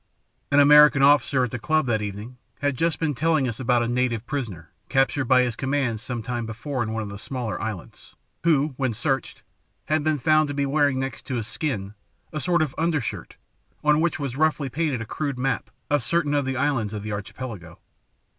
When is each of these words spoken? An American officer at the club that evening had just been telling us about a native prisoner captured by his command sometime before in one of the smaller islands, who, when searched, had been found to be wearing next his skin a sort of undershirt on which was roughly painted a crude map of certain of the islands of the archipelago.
An 0.51 0.59
American 0.59 1.03
officer 1.03 1.43
at 1.43 1.51
the 1.51 1.59
club 1.59 1.85
that 1.85 2.01
evening 2.01 2.37
had 2.59 2.75
just 2.75 2.97
been 2.99 3.13
telling 3.13 3.47
us 3.47 3.59
about 3.59 3.83
a 3.83 3.87
native 3.87 4.25
prisoner 4.25 4.71
captured 4.89 5.25
by 5.25 5.43
his 5.43 5.55
command 5.55 5.99
sometime 6.01 6.47
before 6.47 6.81
in 6.81 6.91
one 6.91 7.03
of 7.03 7.09
the 7.09 7.19
smaller 7.19 7.61
islands, 7.61 8.15
who, 8.43 8.69
when 8.77 8.95
searched, 8.95 9.43
had 9.85 10.03
been 10.03 10.17
found 10.17 10.47
to 10.47 10.55
be 10.55 10.65
wearing 10.65 10.99
next 10.99 11.29
his 11.29 11.45
skin 11.45 11.93
a 12.33 12.39
sort 12.39 12.63
of 12.63 12.73
undershirt 12.79 13.35
on 13.83 14.01
which 14.01 14.17
was 14.17 14.35
roughly 14.35 14.69
painted 14.69 15.01
a 15.01 15.05
crude 15.05 15.37
map 15.37 15.69
of 15.87 16.01
certain 16.01 16.33
of 16.33 16.45
the 16.45 16.57
islands 16.57 16.93
of 16.93 17.03
the 17.03 17.11
archipelago. 17.11 17.77